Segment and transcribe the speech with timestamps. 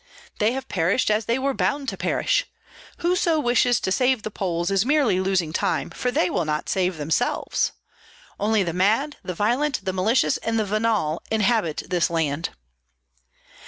[0.39, 2.47] They have perished as they were bound to perish.
[3.01, 6.97] Whoso wishes to save the Poles is merely losing time, for they will not save
[6.97, 7.73] themselves.
[8.39, 12.49] Only the mad, the violent, the malicious, and the venal inhabit this land."